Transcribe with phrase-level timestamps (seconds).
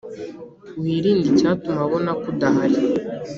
[0.81, 2.77] wirnde icyatuma abona ko udahari